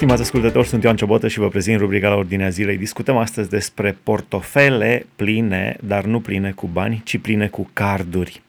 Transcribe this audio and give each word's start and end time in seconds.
Stimați 0.00 0.22
ascultători, 0.22 0.68
sunt 0.68 0.82
Ioan 0.82 0.96
Ciobotă 0.96 1.28
și 1.28 1.38
vă 1.38 1.48
prezint 1.48 1.78
rubrica 1.78 2.08
la 2.08 2.14
Ordinea 2.14 2.48
Zilei. 2.48 2.76
Discutăm 2.76 3.16
astăzi 3.16 3.48
despre 3.50 3.96
portofele 4.02 5.06
pline, 5.16 5.76
dar 5.80 6.04
nu 6.04 6.20
pline 6.20 6.52
cu 6.52 6.66
bani, 6.66 7.00
ci 7.04 7.18
pline 7.18 7.46
cu 7.46 7.70
carduri. 7.72 8.42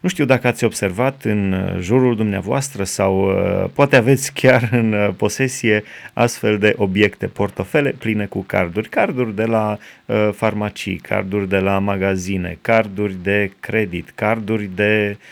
Nu 0.00 0.08
știu 0.08 0.24
dacă 0.24 0.46
ați 0.46 0.64
observat 0.64 1.24
în 1.24 1.52
uh, 1.52 1.80
jurul 1.80 2.16
dumneavoastră 2.16 2.84
sau 2.84 3.28
uh, 3.28 3.70
poate 3.74 3.96
aveți 3.96 4.32
chiar 4.32 4.68
în 4.72 4.92
uh, 4.92 5.08
posesie 5.16 5.82
astfel 6.12 6.58
de 6.58 6.74
obiecte, 6.76 7.26
portofele 7.26 7.90
pline 7.98 8.26
cu 8.26 8.42
carduri, 8.42 8.88
carduri 8.88 9.34
de 9.34 9.44
la 9.44 9.78
uh, 10.06 10.28
farmacii, 10.34 10.96
carduri 10.96 11.48
de 11.48 11.58
la 11.58 11.78
magazine, 11.78 12.58
carduri 12.60 13.16
de 13.22 13.52
credit, 13.60 14.12
carduri 14.14 14.70
de 14.74 15.16
uh, 15.18 15.24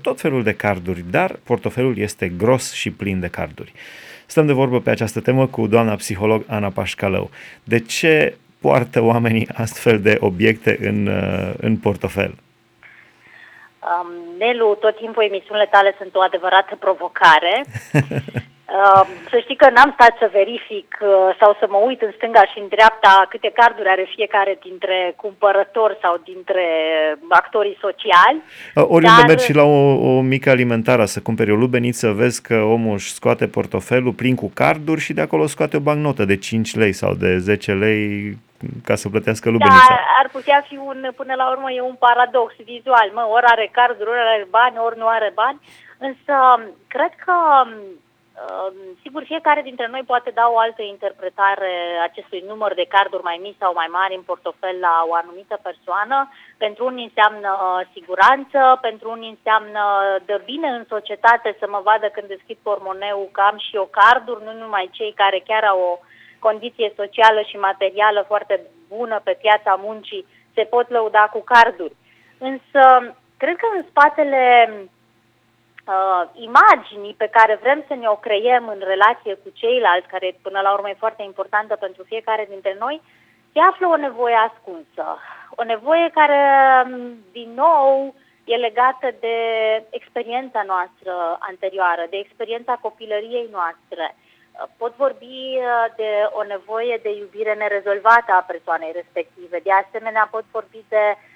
tot 0.00 0.20
felul 0.20 0.42
de 0.42 0.54
carduri, 0.54 1.04
dar 1.10 1.38
portofelul 1.44 1.98
este 1.98 2.28
gros 2.28 2.72
și 2.72 2.90
plin 2.90 3.20
de 3.20 3.28
carduri. 3.28 3.72
Stăm 4.26 4.46
de 4.46 4.52
vorbă 4.52 4.80
pe 4.80 4.90
această 4.90 5.20
temă 5.20 5.46
cu 5.46 5.66
doamna 5.66 5.94
psiholog 5.94 6.44
Ana 6.46 6.68
Pașcalău. 6.68 7.30
De 7.64 7.78
ce 7.78 8.36
poartă 8.60 9.02
oamenii 9.02 9.48
astfel 9.54 10.00
de 10.00 10.16
obiecte 10.20 10.78
în, 10.80 11.06
uh, 11.06 11.52
în 11.60 11.76
portofel? 11.76 12.34
Um, 13.80 14.36
Nelu, 14.38 14.76
tot 14.80 14.96
timpul 14.96 15.22
emisiunile 15.22 15.68
tale 15.70 15.94
sunt 15.98 16.14
o 16.14 16.20
adevărată 16.20 16.76
provocare. 16.76 17.64
Uh, 18.70 19.06
să 19.30 19.38
știi 19.38 19.56
că 19.56 19.70
n-am 19.70 19.90
stat 19.92 20.16
să 20.18 20.28
verific 20.32 20.88
uh, 21.00 21.08
sau 21.40 21.56
să 21.60 21.66
mă 21.68 21.76
uit 21.76 22.02
în 22.02 22.12
stânga 22.16 22.44
și 22.44 22.58
în 22.58 22.68
dreapta 22.68 23.26
câte 23.28 23.50
carduri 23.54 23.88
are 23.88 24.06
fiecare 24.14 24.58
dintre 24.62 25.12
cumpărători 25.16 25.98
sau 26.02 26.20
dintre 26.24 26.66
actorii 27.28 27.78
sociali. 27.80 28.42
Uh, 28.74 28.84
oriunde 28.96 29.20
dar... 29.20 29.26
mergi 29.26 29.44
și 29.44 29.54
la 29.54 29.62
o, 29.62 29.80
o 30.10 30.20
mică 30.20 30.50
alimentară 30.50 31.04
să 31.04 31.20
cumperi 31.20 31.52
o 31.52 31.54
lubeniță, 31.54 32.12
vezi 32.12 32.42
că 32.42 32.54
omul 32.54 32.94
își 32.94 33.12
scoate 33.12 33.46
portofelul 33.46 34.12
plin 34.12 34.34
cu 34.34 34.50
carduri 34.54 35.00
și 35.00 35.12
de 35.12 35.20
acolo 35.20 35.46
scoate 35.46 35.76
o 35.76 35.80
bancnotă 35.80 36.24
de 36.24 36.36
5 36.36 36.74
lei 36.74 36.92
sau 36.92 37.14
de 37.14 37.38
10 37.38 37.72
lei 37.72 38.36
ca 38.84 38.94
să 38.94 39.08
plătească 39.08 39.50
lubenița. 39.50 39.86
Da, 39.88 40.00
ar 40.22 40.28
putea 40.32 40.64
fi 40.68 40.76
un, 40.76 41.10
până 41.16 41.34
la 41.34 41.50
urmă, 41.50 41.70
e 41.70 41.80
un 41.80 41.98
paradox 41.98 42.54
vizual. 42.64 43.10
Mă, 43.14 43.28
ori 43.36 43.46
are 43.46 43.68
carduri, 43.72 44.10
ori 44.10 44.18
are 44.18 44.46
bani, 44.50 44.76
ori 44.86 44.98
nu 44.98 45.06
are 45.06 45.30
bani. 45.34 45.60
Însă, 45.98 46.34
cred 46.86 47.12
că 47.24 47.34
Sigur, 49.02 49.24
fiecare 49.24 49.62
dintre 49.62 49.86
noi 49.90 50.02
poate 50.06 50.30
da 50.30 50.48
o 50.48 50.58
altă 50.58 50.82
interpretare 50.82 51.72
acestui 52.02 52.44
număr 52.46 52.74
de 52.74 52.86
carduri 52.88 53.22
mai 53.22 53.38
mici 53.42 53.62
sau 53.62 53.72
mai 53.74 53.88
mari 53.90 54.14
în 54.14 54.22
portofel 54.22 54.76
la 54.80 55.04
o 55.08 55.14
anumită 55.14 55.58
persoană. 55.62 56.28
Pentru 56.56 56.84
unii 56.84 57.04
înseamnă 57.04 57.50
uh, 57.58 57.88
siguranță, 57.92 58.78
pentru 58.80 59.10
unii 59.10 59.34
înseamnă 59.36 59.82
de 60.24 60.40
bine 60.44 60.68
în 60.68 60.84
societate 60.88 61.56
să 61.58 61.66
mă 61.68 61.80
vadă 61.84 62.06
când 62.08 62.28
deschid 62.28 62.58
pormoneu 62.62 63.28
că 63.32 63.40
am 63.40 63.58
și 63.58 63.76
eu 63.76 63.88
carduri, 63.90 64.44
nu 64.44 64.52
numai 64.52 64.88
cei 64.92 65.12
care 65.12 65.42
chiar 65.46 65.64
au 65.64 65.80
o 65.80 65.98
condiție 66.38 66.92
socială 66.96 67.40
și 67.40 67.56
materială 67.56 68.24
foarte 68.26 68.60
bună 68.88 69.20
pe 69.24 69.38
piața 69.40 69.80
muncii 69.86 70.26
se 70.54 70.62
pot 70.62 70.88
lăuda 70.90 71.24
cu 71.32 71.40
carduri. 71.52 71.96
Însă, 72.38 73.14
cred 73.36 73.56
că 73.56 73.66
în 73.76 73.82
spatele 73.88 74.42
uh, 75.90 76.22
imaginii 76.48 77.14
pe 77.22 77.28
care 77.36 77.54
vrem 77.62 77.84
să 77.88 77.94
ne 77.94 78.08
o 78.08 78.16
creiem 78.26 78.68
în 78.68 78.80
relație 78.92 79.34
cu 79.34 79.48
ceilalți, 79.60 80.08
care 80.08 80.38
până 80.42 80.60
la 80.60 80.72
urmă 80.72 80.88
e 80.88 81.04
foarte 81.04 81.22
importantă 81.22 81.76
pentru 81.76 82.02
fiecare 82.02 82.46
dintre 82.48 82.76
noi, 82.78 83.02
se 83.52 83.60
află 83.60 83.86
o 83.86 83.96
nevoie 83.96 84.34
ascunsă. 84.34 85.18
O 85.60 85.62
nevoie 85.64 86.10
care, 86.10 86.40
um, 86.84 87.24
din 87.32 87.50
nou, 87.54 88.14
e 88.44 88.56
legată 88.56 89.08
de 89.20 89.36
experiența 89.90 90.62
noastră 90.66 91.36
anterioară, 91.38 92.06
de 92.10 92.16
experiența 92.16 92.78
copilăriei 92.80 93.48
noastre. 93.50 94.14
Uh, 94.14 94.66
pot 94.76 94.92
vorbi 94.96 95.40
uh, 95.56 95.86
de 95.96 96.10
o 96.32 96.42
nevoie 96.42 96.98
de 97.02 97.10
iubire 97.10 97.54
nerezolvată 97.54 98.30
a 98.32 98.48
persoanei 98.52 98.92
respective. 98.92 99.58
De 99.62 99.72
asemenea, 99.72 100.28
pot 100.30 100.44
vorbi 100.50 100.80
de 100.88 101.04
uh, 101.08 101.16
uh, 101.16 101.29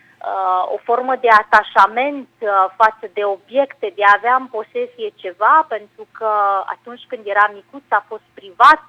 o 0.74 0.78
formă 0.88 1.14
de 1.20 1.28
atașament 1.42 2.28
uh, 2.38 2.50
față 2.80 3.06
de 3.12 3.24
obiecte, 3.36 3.92
de 3.98 4.04
a 4.06 4.16
avea 4.16 4.34
în 4.40 4.46
posesie 4.46 5.08
ceva, 5.22 5.66
pentru 5.68 6.06
că 6.18 6.30
atunci 6.74 7.04
când 7.10 7.22
era 7.26 7.46
micuț 7.54 7.86
a 7.88 8.04
fost 8.08 8.26
privat 8.34 8.82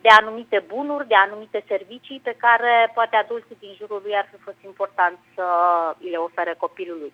de 0.00 0.08
anumite 0.20 0.64
bunuri, 0.74 1.08
de 1.08 1.14
anumite 1.26 1.64
servicii 1.72 2.20
pe 2.22 2.34
care 2.44 2.90
poate 2.94 3.16
adulții 3.16 3.56
din 3.64 3.72
jurul 3.78 4.00
lui 4.04 4.16
ar 4.16 4.26
fi 4.32 4.38
fost 4.46 4.60
important 4.64 5.16
să 5.34 5.46
le 6.10 6.16
ofere 6.16 6.54
copilului. 6.58 7.12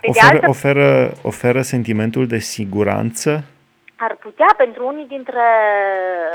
Pe 0.00 0.08
oferă, 0.08 0.26
altă... 0.32 0.48
oferă, 0.48 1.12
oferă 1.22 1.60
sentimentul 1.60 2.26
de 2.26 2.38
siguranță? 2.38 3.44
Ar 3.96 4.16
putea, 4.16 4.50
pentru 4.56 4.86
unii 4.86 5.06
dintre 5.06 5.48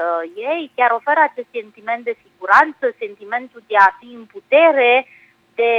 uh, 0.06 0.22
ei, 0.52 0.72
chiar 0.76 0.92
oferă 0.92 1.20
acest 1.24 1.48
sentiment 1.52 2.04
de 2.04 2.16
siguranță, 2.26 2.84
sentimentul 3.04 3.64
de 3.68 3.78
a 3.88 3.90
fi 4.00 4.10
în 4.20 4.26
putere, 4.36 5.08
de 5.56 5.74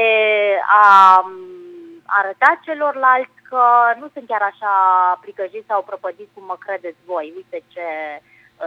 a 0.66 1.24
arăta 2.06 2.60
celorlalți 2.64 3.36
că 3.48 3.62
nu 4.00 4.06
sunt 4.12 4.26
chiar 4.26 4.42
așa 4.42 4.72
pricăjiți 5.20 5.66
sau 5.66 5.82
prăpădiți 5.82 6.34
cum 6.34 6.44
mă 6.46 6.56
credeți 6.58 7.00
voi. 7.04 7.32
Uite 7.36 7.58
ce, 7.72 7.88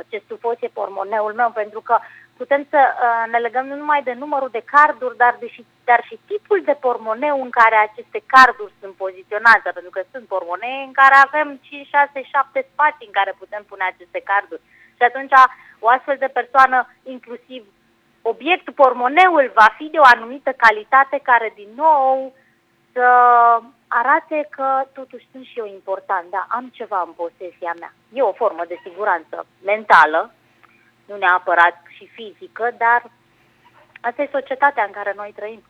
ce 0.09 0.21
stufos 0.25 0.55
e 0.59 0.77
pormoneul 0.79 1.33
meu, 1.33 1.51
pentru 1.51 1.81
că 1.81 1.95
putem 2.41 2.61
să 2.69 2.79
uh, 2.87 3.31
ne 3.31 3.39
legăm 3.45 3.65
nu 3.67 3.75
numai 3.75 4.01
de 4.03 4.13
numărul 4.23 4.51
de 4.57 4.63
carduri, 4.73 5.17
dar, 5.23 5.33
de 5.39 5.47
și, 5.55 5.61
dar 5.89 6.01
și 6.07 6.15
tipul 6.29 6.61
de 6.69 6.75
pormoneu 6.85 7.35
în 7.45 7.51
care 7.59 7.75
aceste 7.75 8.19
carduri 8.33 8.73
sunt 8.81 8.93
poziționate, 9.03 9.69
pentru 9.77 9.91
că 9.95 10.01
sunt 10.11 10.25
pormonee 10.33 10.81
în 10.87 10.93
care 11.01 11.15
avem 11.17 11.47
5, 11.61 11.87
6, 11.87 12.21
7 12.23 12.67
spații 12.71 13.09
în 13.09 13.15
care 13.19 13.31
putem 13.41 13.63
pune 13.69 13.83
aceste 13.87 14.19
carduri. 14.29 14.65
Și 14.97 15.03
atunci 15.09 15.35
o 15.85 15.87
astfel 15.95 16.17
de 16.19 16.35
persoană, 16.39 16.77
inclusiv 17.15 17.61
obiectul, 18.21 18.73
pormoneul, 18.73 19.51
va 19.55 19.75
fi 19.77 19.85
de 19.91 19.97
o 19.97 20.09
anumită 20.15 20.51
calitate 20.57 21.19
care, 21.23 21.51
din 21.55 21.69
nou, 21.75 22.33
să 22.93 23.07
arate 23.87 24.47
că 24.49 24.67
totuși 24.93 25.27
sunt 25.31 25.45
și 25.45 25.59
eu 25.59 25.67
important, 25.67 26.29
da, 26.29 26.45
am 26.49 26.69
ceva 26.73 27.03
în 27.05 27.13
posesia 27.15 27.73
mea. 27.79 27.93
E 28.13 28.21
o 28.21 28.39
formă 28.41 28.63
de 28.67 28.79
siguranță 28.83 29.45
mentală, 29.65 30.33
nu 31.05 31.17
neapărat 31.17 31.81
și 31.97 32.05
fizică, 32.07 32.75
dar 32.77 33.11
asta 34.01 34.21
e 34.21 34.29
societatea 34.31 34.83
în 34.83 34.91
care 34.91 35.13
noi 35.15 35.33
trăim. 35.35 35.61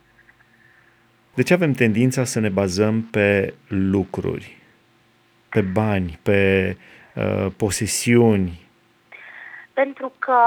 De 1.33 1.43
ce 1.43 1.53
avem 1.53 1.71
tendința 1.71 2.23
să 2.23 2.39
ne 2.39 2.49
bazăm 2.49 3.01
pe 3.01 3.53
lucruri, 3.67 4.57
pe 5.49 5.61
bani, 5.61 6.19
pe 6.23 6.77
uh, 7.15 7.47
posesiuni? 7.57 8.67
Pentru 9.73 10.13
că 10.19 10.37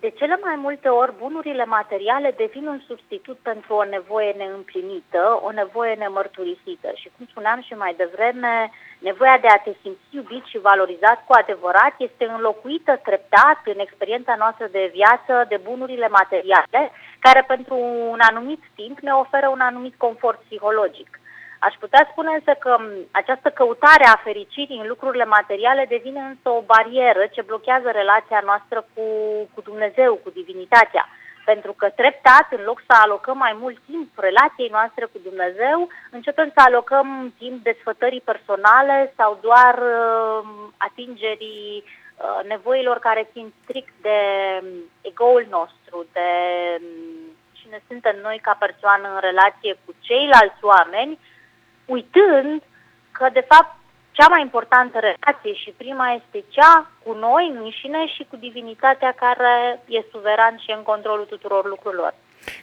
de 0.00 0.10
cele 0.10 0.38
mai 0.42 0.56
multe 0.56 0.88
ori, 0.88 1.12
bunurile 1.18 1.64
materiale 1.64 2.34
devin 2.36 2.66
un 2.66 2.80
substitut 2.86 3.38
pentru 3.42 3.74
o 3.74 3.84
nevoie 3.84 4.32
neîmplinită, 4.36 5.40
o 5.42 5.50
nevoie 5.50 5.94
nemărturisită. 5.94 6.88
Și 6.94 7.10
cum 7.16 7.26
spuneam 7.30 7.62
și 7.62 7.74
mai 7.74 7.94
devreme, 7.96 8.70
nevoia 8.98 9.38
de 9.40 9.46
a 9.50 9.58
te 9.64 9.72
simți 9.82 10.06
iubit 10.10 10.44
și 10.44 10.58
valorizat 10.58 11.24
cu 11.26 11.32
adevărat 11.32 11.94
este 11.98 12.24
înlocuită 12.24 12.96
treptat 12.96 13.60
în 13.64 13.78
experiența 13.78 14.34
noastră 14.38 14.66
de 14.70 14.90
viață 14.92 15.44
de 15.48 15.60
bunurile 15.68 16.08
materiale, 16.08 16.90
care 17.18 17.44
pentru 17.46 17.76
un 18.14 18.18
anumit 18.30 18.62
timp 18.74 18.98
ne 18.98 19.12
oferă 19.12 19.48
un 19.48 19.60
anumit 19.60 19.94
confort 19.96 20.38
psihologic. 20.40 21.20
Aș 21.58 21.74
putea 21.78 22.08
spune 22.10 22.30
însă 22.34 22.52
că 22.58 22.76
această 23.10 23.48
căutare 23.50 24.06
a 24.06 24.20
fericirii 24.24 24.78
în 24.78 24.86
lucrurile 24.86 25.24
materiale 25.24 25.84
devine 25.88 26.20
însă 26.20 26.48
o 26.48 26.62
barieră 26.72 27.26
ce 27.26 27.42
blochează 27.42 27.90
relația 27.90 28.40
noastră 28.44 28.86
cu, 28.94 29.02
cu 29.54 29.60
Dumnezeu, 29.60 30.14
cu 30.14 30.30
divinitatea. 30.30 31.08
Pentru 31.44 31.72
că 31.72 31.88
treptat, 31.88 32.46
în 32.50 32.62
loc 32.64 32.82
să 32.86 32.94
alocăm 32.96 33.36
mai 33.36 33.56
mult 33.60 33.78
timp 33.90 34.08
relației 34.18 34.68
noastre 34.68 35.04
cu 35.04 35.18
Dumnezeu, 35.22 35.88
începem 36.10 36.48
să 36.54 36.60
alocăm 36.64 37.34
timp 37.38 37.62
desfătării 37.62 38.20
personale 38.20 39.12
sau 39.16 39.38
doar 39.40 39.74
uh, 39.78 40.48
atingerii 40.76 41.84
uh, 41.84 42.40
nevoilor 42.48 42.98
care 42.98 43.30
țin 43.32 43.52
strict 43.62 43.94
de 44.00 44.20
um, 44.62 44.68
egoul 45.00 45.46
nostru, 45.50 46.06
de 46.12 46.28
um, 46.80 47.18
cine 47.52 47.82
suntem 47.86 48.16
noi 48.22 48.38
ca 48.42 48.56
persoană 48.58 49.08
în 49.14 49.20
relație 49.20 49.72
cu 49.84 49.94
ceilalți 50.00 50.64
oameni, 50.74 51.18
uitând 51.88 52.62
că, 53.12 53.28
de 53.32 53.44
fapt, 53.48 53.74
cea 54.12 54.28
mai 54.28 54.40
importantă 54.40 54.98
relație 54.98 55.54
și 55.54 55.74
prima 55.76 56.12
este 56.12 56.44
cea 56.48 56.90
cu 57.04 57.12
noi 57.12 57.52
înșine 57.56 58.06
și 58.06 58.26
cu 58.30 58.36
divinitatea 58.36 59.12
care 59.12 59.80
e 59.86 60.04
suveran 60.10 60.58
și 60.58 60.70
în 60.76 60.82
controlul 60.82 61.24
tuturor 61.24 61.64
lucrurilor. 61.66 62.14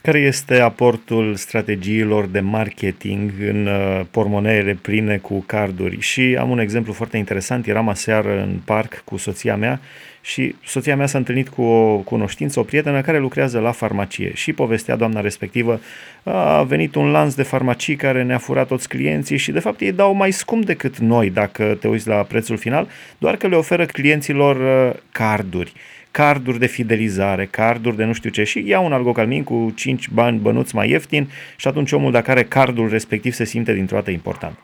Care 0.02 0.20
este 0.20 0.60
aportul 0.60 1.36
strategiilor 1.36 2.26
de 2.26 2.40
marketing 2.40 3.32
în 3.40 3.68
uh, 3.68 4.02
pormoneele 4.12 4.78
pline 4.82 5.18
cu 5.18 5.44
carduri? 5.46 6.00
Și 6.00 6.38
am 6.40 6.50
un 6.50 6.60
exemplu 6.60 6.94
foarte 6.94 7.18
interesant. 7.18 7.68
Eram 7.68 7.90
aseară 7.90 8.42
în 8.42 8.60
parc 8.66 9.02
cu 9.06 9.18
soția 9.18 9.56
mea 9.56 9.80
și 10.26 10.56
soția 10.64 10.96
mea 10.96 11.06
s-a 11.06 11.18
întâlnit 11.18 11.50
cu 11.50 11.62
o 11.62 11.98
cunoștință, 11.98 12.60
o 12.60 12.64
prietenă 12.64 13.02
care 13.02 13.20
lucrează 13.20 13.60
la 13.60 13.72
farmacie 13.72 14.32
și 14.34 14.54
povestea 14.54 14.96
doamna 14.96 15.22
respectivă 15.22 15.80
a 16.24 16.64
venit 16.64 16.96
un 16.96 17.12
lanț 17.12 17.34
de 17.34 17.44
farmacii 17.44 17.96
care 17.96 18.24
ne-a 18.24 18.38
furat 18.38 18.68
toți 18.68 18.90
clienții 18.90 19.38
și 19.38 19.52
de 19.52 19.60
fapt 19.60 19.80
ei 19.80 19.92
dau 19.92 20.14
mai 20.14 20.32
scump 20.32 20.66
decât 20.66 20.98
noi 20.98 21.30
dacă 21.30 21.78
te 21.80 21.88
uiți 21.88 22.08
la 22.08 22.16
prețul 22.16 22.58
final, 22.58 22.88
doar 23.18 23.36
că 23.36 23.48
le 23.48 23.56
oferă 23.56 23.86
clienților 23.86 24.56
uh, 24.56 25.00
carduri 25.12 25.74
carduri 26.18 26.60
de 26.60 26.66
fidelizare, 26.66 27.46
carduri 27.46 27.96
de 27.96 28.04
nu 28.04 28.14
știu 28.14 28.30
ce 28.30 28.44
și 28.44 28.68
ia 28.68 28.80
un 28.80 28.94
algocalmin 28.94 29.44
cu 29.44 29.74
5 29.76 30.10
bani 30.10 30.38
bănuți 30.38 30.76
mai 30.76 30.90
ieftin 30.90 31.28
și 31.56 31.68
atunci 31.68 31.92
omul 31.92 32.12
dacă 32.12 32.32
are 32.32 32.44
cardul 32.44 32.90
respectiv 32.90 33.34
se 33.34 33.44
simte 33.44 33.74
dintr-o 33.74 33.96
dată 33.96 34.12
important. 34.12 34.58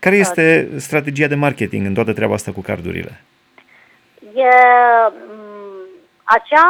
Care 0.00 0.16
este 0.16 0.68
strategia 0.76 1.26
de 1.26 1.34
marketing 1.34 1.86
în 1.86 1.94
toată 1.94 2.12
treaba 2.12 2.34
asta 2.34 2.52
cu 2.52 2.60
cardurile? 2.60 3.20
E 4.34 4.50
mm, 5.28 5.86
acea 6.24 6.68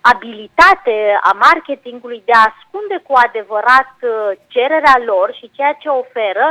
abilitate 0.00 0.96
a 1.20 1.32
marketingului 1.32 2.22
de 2.24 2.32
a 2.34 2.52
ascunde 2.52 2.96
cu 3.06 3.12
adevărat 3.26 3.94
uh, 4.00 4.38
cererea 4.46 4.98
lor 5.04 5.34
și 5.38 5.50
ceea 5.56 5.72
ce 5.72 5.88
oferă 5.88 6.46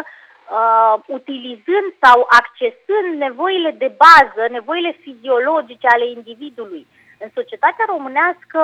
uh, 0.50 0.96
utilizând 1.08 1.90
sau 2.04 2.28
accesând 2.42 3.10
nevoile 3.26 3.72
de 3.72 3.90
bază, 4.06 4.42
nevoile 4.50 4.92
fiziologice 5.02 5.88
ale 5.88 6.06
individului. 6.10 6.88
În 7.20 7.30
societatea 7.34 7.86
românească 7.88 8.62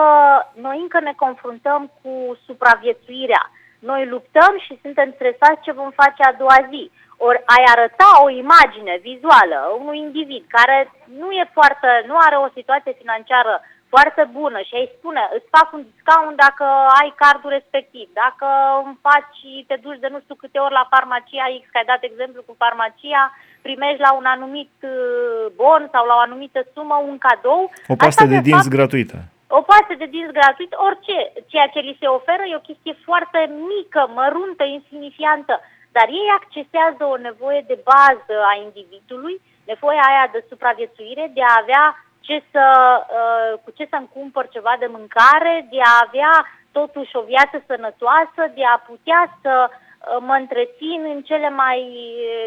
noi 0.53 0.77
încă 0.81 0.99
ne 0.99 1.13
confruntăm 1.15 1.91
cu 2.01 2.37
supraviețuirea. 2.45 3.51
Noi 3.79 4.07
luptăm 4.07 4.53
și 4.65 4.79
suntem 4.81 5.11
stresați 5.13 5.63
ce 5.65 5.71
vom 5.71 5.91
face 6.01 6.23
a 6.23 6.33
doua 6.33 6.59
zi. 6.69 6.91
Ori 7.17 7.41
ai 7.45 7.63
arăta 7.73 8.09
o 8.23 8.29
imagine 8.29 8.99
vizuală 9.01 9.57
unui 9.79 9.97
individ 9.97 10.43
care 10.47 10.91
nu 11.19 11.31
e 11.31 11.49
foarte, 11.53 11.87
nu 12.07 12.15
are 12.17 12.35
o 12.35 12.53
situație 12.53 12.93
financiară 13.01 13.61
foarte 13.93 14.23
bună 14.37 14.59
și 14.67 14.73
ai 14.79 14.93
spune, 14.97 15.21
îți 15.37 15.51
fac 15.55 15.67
un 15.75 15.83
discount 15.89 16.35
dacă 16.45 16.65
ai 16.99 17.09
cardul 17.23 17.51
respectiv, 17.57 18.07
dacă 18.23 18.47
îmi 18.83 18.99
faci, 19.07 19.43
te 19.69 19.75
duci 19.85 20.03
de 20.03 20.09
nu 20.11 20.19
știu 20.21 20.35
câte 20.43 20.57
ori 20.65 20.77
la 20.79 20.89
farmacia 20.93 21.47
X, 21.59 21.63
că 21.69 21.77
ai 21.79 21.91
dat 21.91 22.01
exemplu 22.03 22.41
cu 22.45 22.53
farmacia, 22.63 23.23
primești 23.67 24.05
la 24.07 24.11
un 24.19 24.25
anumit 24.35 24.75
uh, 24.83 25.45
bon 25.61 25.81
sau 25.93 26.03
la 26.05 26.15
o 26.17 26.25
anumită 26.27 26.59
sumă 26.73 26.97
un 27.09 27.17
cadou. 27.25 27.63
O 27.93 27.95
pastă 28.03 28.25
de 28.33 28.39
dinți 28.47 28.67
fapt, 28.67 28.75
gratuită. 28.77 29.17
O 29.59 29.61
pastă 29.71 29.93
de 30.01 30.07
dinți 30.15 30.37
gratuită, 30.39 30.75
orice. 30.87 31.17
Ceea 31.51 31.67
ce 31.73 31.79
li 31.79 31.99
se 32.01 32.07
oferă 32.17 32.43
e 32.45 32.61
o 32.61 32.67
chestie 32.69 32.95
foarte 33.07 33.39
mică, 33.73 34.01
măruntă, 34.19 34.63
insignifiantă, 34.63 35.53
dar 35.95 36.07
ei 36.19 36.29
accesează 36.39 37.01
o 37.13 37.21
nevoie 37.27 37.61
de 37.71 37.77
bază 37.91 38.35
a 38.51 38.53
individului, 38.65 39.35
nevoia 39.71 40.03
aia 40.09 40.27
de 40.35 40.41
supraviețuire, 40.49 41.25
de 41.37 41.43
a 41.49 41.59
avea 41.61 41.85
ce 42.21 42.43
să, 42.51 42.65
uh, 43.01 43.59
cu 43.63 43.69
ce 43.77 43.87
să-mi 43.89 44.11
cumpăr 44.13 44.45
ceva 44.49 44.75
de 44.79 44.89
mâncare, 44.97 45.67
de 45.69 45.79
a 45.91 46.01
avea 46.05 46.33
totuși 46.71 47.15
o 47.15 47.21
viață 47.21 47.63
sănătoasă, 47.67 48.41
de 48.57 48.65
a 48.75 48.77
putea 48.89 49.21
să 49.41 49.53
uh, 49.69 50.17
mă 50.27 50.35
întrețin 50.43 50.99
în 51.13 51.21
cele 51.21 51.49
mai 51.49 51.79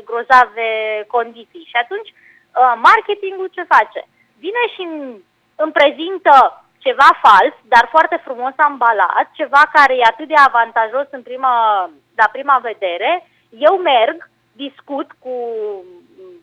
grozave 0.05 0.71
condiții. 1.07 1.69
Și 1.71 1.77
atunci, 1.83 2.11
uh, 2.11 2.75
marketingul 2.89 3.49
ce 3.57 3.73
face? 3.77 4.01
Vine 4.39 4.63
și 4.75 4.83
îmi 5.63 5.77
prezintă 5.79 6.65
ceva 6.87 7.11
fals, 7.25 7.55
dar 7.73 7.85
foarte 7.95 8.17
frumos 8.27 8.55
ambalat, 8.57 9.27
ceva 9.33 9.63
care 9.73 9.95
e 9.97 10.11
atât 10.13 10.29
de 10.29 10.39
avantajos 10.49 11.07
în 11.11 11.23
prima, 11.23 11.55
la 12.21 12.29
prima 12.33 12.59
vedere, 12.63 13.29
eu 13.69 13.75
merg, 13.77 14.17
discut 14.53 15.09
cu 15.23 15.35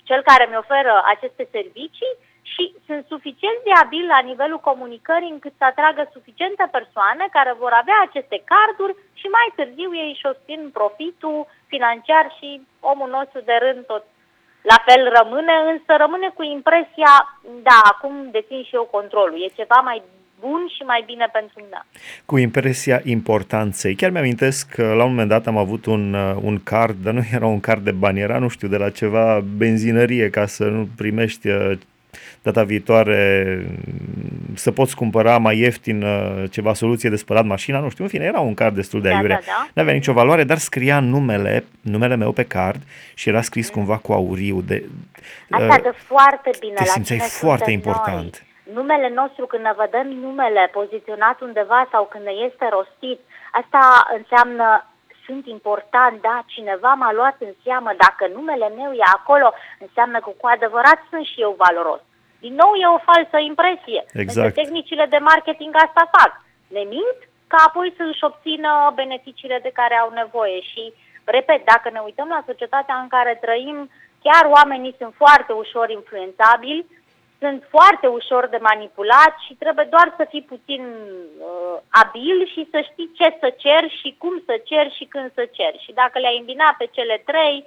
cel 0.04 0.22
care 0.30 0.46
mi 0.50 0.62
oferă 0.64 0.94
aceste 1.14 1.48
servicii 1.52 2.14
și 2.54 2.64
sunt 2.88 3.04
suficient 3.14 3.60
de 3.68 3.74
abil 3.84 4.06
la 4.14 4.20
nivelul 4.30 4.66
comunicării 4.70 5.34
încât 5.36 5.54
să 5.58 5.66
atragă 5.68 6.02
suficiente 6.16 6.66
persoane 6.78 7.26
care 7.38 7.52
vor 7.64 7.74
avea 7.82 8.00
aceste 8.04 8.38
carduri 8.52 8.98
și 9.20 9.28
mai 9.38 9.48
târziu 9.58 9.90
ei 10.02 10.12
își 10.14 10.30
obțin 10.32 10.62
profitul 10.80 11.38
financiar 11.74 12.26
și 12.38 12.50
omul 12.92 13.10
nostru 13.18 13.40
de 13.50 13.58
rând 13.66 13.82
tot 13.92 14.04
la 14.72 14.78
fel 14.88 15.02
rămâne, 15.18 15.56
însă 15.74 15.92
rămâne 16.04 16.30
cu 16.38 16.44
impresia, 16.44 17.12
da, 17.70 17.80
acum 17.92 18.14
dețin 18.32 18.64
și 18.64 18.76
eu 18.80 18.94
controlul, 18.98 19.44
e 19.44 19.60
ceva 19.62 19.80
mai 19.90 20.02
bun 20.40 20.62
și 20.76 20.84
mai 20.84 21.04
bine 21.06 21.28
pentru 21.32 21.56
mine. 21.64 21.86
Cu 22.26 22.38
impresia 22.38 23.02
importanței. 23.04 23.96
Chiar 23.96 24.12
mi-amintesc 24.12 24.70
că 24.70 24.94
la 24.94 25.04
un 25.04 25.10
moment 25.10 25.30
dat 25.30 25.48
am 25.48 25.58
avut 25.58 25.86
un, 25.86 26.14
uh, 26.14 26.36
un 26.42 26.64
card, 26.64 26.96
dar 27.04 27.14
nu 27.14 27.22
era 27.32 27.46
un 27.46 27.60
card 27.60 27.84
de 27.84 27.92
bani, 27.92 28.20
era, 28.20 28.40
nu 28.40 28.48
știu, 28.48 28.68
de 28.68 28.78
la 28.78 28.90
ceva 28.90 29.42
benzinărie 29.58 30.30
ca 30.30 30.46
să 30.46 30.64
nu 30.64 30.88
primești 30.98 31.48
uh, 31.48 31.72
data 32.42 32.64
viitoare 32.64 33.62
să 34.56 34.72
poți 34.72 34.96
cumpăra 34.96 35.38
mai 35.38 35.58
ieftin 35.58 36.04
uh, 36.04 36.44
ceva 36.52 36.74
soluție 36.74 37.10
de 37.10 37.16
spălat 37.16 37.46
mașina, 37.46 37.80
nu 37.80 37.90
știu, 37.90 38.04
în 38.04 38.10
fine, 38.10 38.26
era 38.26 38.40
un 38.40 38.54
card 38.54 38.76
destul 38.76 39.02
de 39.02 39.10
da, 39.10 39.16
aiurea. 39.16 39.40
Da, 39.46 39.52
da. 39.52 39.68
Nu 39.74 39.82
avea 39.82 39.94
nicio 39.94 40.14
valoare, 40.14 40.44
dar 40.44 40.58
scria 40.58 41.00
numele, 41.00 41.66
numele 41.82 42.16
meu 42.16 42.32
pe 42.32 42.44
card 42.44 42.82
și 43.14 43.30
era 43.30 43.42
scris 43.42 43.68
mm. 43.68 43.74
cumva 43.76 43.98
cu 43.98 44.12
auriu. 44.12 44.62
De, 44.62 44.84
Asta 45.50 45.76
uh, 45.76 45.82
de 45.82 45.94
foarte 45.96 46.50
bine. 46.60 46.74
Te 46.74 46.84
simțeai 46.84 47.20
foarte 47.20 47.72
important. 47.72 48.44
Noi. 48.44 48.50
Numele 48.74 49.12
nostru, 49.16 49.46
când 49.46 49.64
ne 49.64 49.74
vedem 49.78 50.08
numele 50.08 50.70
poziționat 50.72 51.42
undeva 51.42 51.88
sau 51.92 52.08
când 52.12 52.24
ne 52.24 52.32
este 52.32 52.66
rostit, 52.70 53.20
asta 53.52 53.82
înseamnă 54.18 54.91
sunt 55.32 55.46
important, 55.58 56.16
da, 56.22 56.38
cineva 56.46 56.92
m-a 56.94 57.12
luat 57.20 57.38
în 57.48 57.54
seamă, 57.64 57.92
dacă 58.06 58.24
numele 58.38 58.68
meu 58.80 58.92
e 58.92 59.16
acolo, 59.20 59.48
înseamnă 59.86 60.18
că 60.20 60.32
cu 60.42 60.48
adevărat 60.56 61.00
sunt 61.10 61.26
și 61.32 61.42
eu 61.46 61.62
valoros. 61.66 62.02
Din 62.46 62.54
nou 62.62 62.72
e 62.74 62.96
o 62.98 63.06
falsă 63.10 63.38
impresie. 63.52 64.02
Exact. 64.24 64.48
Însă 64.48 64.60
tehnicile 64.62 65.06
de 65.14 65.20
marketing 65.32 65.74
asta 65.76 66.04
fac. 66.18 66.32
Ne 66.76 66.84
mint 66.94 67.20
ca 67.52 67.60
apoi 67.68 67.94
să 67.98 68.04
își 68.04 68.24
obțină 68.30 68.72
beneficiile 69.02 69.60
de 69.66 69.72
care 69.80 69.96
au 69.96 70.10
nevoie. 70.22 70.60
Și, 70.72 70.84
repet, 71.24 71.62
dacă 71.74 71.88
ne 71.92 72.02
uităm 72.08 72.30
la 72.36 72.44
societatea 72.50 72.96
în 73.04 73.08
care 73.16 73.34
trăim, 73.46 73.78
chiar 74.26 74.44
oamenii 74.58 74.96
sunt 75.00 75.14
foarte 75.22 75.52
ușor 75.64 75.88
influențabili, 75.90 76.86
sunt 77.42 77.60
foarte 77.76 78.08
ușor 78.20 78.44
de 78.56 78.60
manipulat 78.70 79.34
și 79.46 79.54
trebuie 79.64 79.88
doar 79.96 80.08
să 80.20 80.24
fii 80.32 80.50
puțin 80.54 80.84
uh, 80.88 81.78
abil 82.02 82.38
și 82.54 82.62
să 82.72 82.80
știi 82.90 83.10
ce 83.18 83.28
să 83.42 83.50
ceri 83.64 83.90
și 84.02 84.10
cum 84.22 84.36
să 84.48 84.56
ceri 84.70 84.96
și 84.98 85.06
când 85.14 85.30
să 85.38 85.44
ceri. 85.58 85.84
Și 85.86 85.92
dacă 86.02 86.16
le-ai 86.20 86.38
îmbina 86.40 86.70
pe 86.78 86.88
cele 86.96 87.18
trei, 87.30 87.58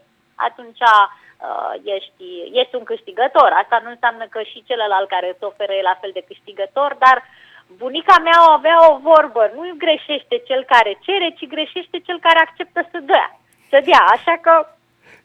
atunci 0.48 0.82
uh, 0.90 1.72
ești, 1.96 2.26
ești 2.60 2.74
un 2.80 2.86
câștigător. 2.90 3.50
Asta 3.62 3.76
nu 3.84 3.90
înseamnă 3.90 4.24
că 4.34 4.40
și 4.50 4.66
celălalt 4.68 5.08
care 5.14 5.28
îți 5.30 5.48
oferă 5.50 5.72
e 5.72 5.90
la 5.90 5.98
fel 6.00 6.12
de 6.18 6.26
câștigător, 6.30 6.90
dar 7.04 7.16
bunica 7.82 8.16
mea 8.26 8.38
avea 8.58 8.78
o 8.92 8.94
vorbă, 9.10 9.42
nu 9.56 9.62
greșește 9.84 10.36
cel 10.48 10.62
care 10.74 11.02
cere, 11.06 11.28
ci 11.38 11.52
greșește 11.54 11.96
cel 12.06 12.18
care 12.26 12.38
acceptă 12.42 12.80
să 12.92 12.98
dea. 13.10 13.28
Să 13.70 13.78
dea, 13.88 14.02
așa 14.16 14.36
că 14.46 14.54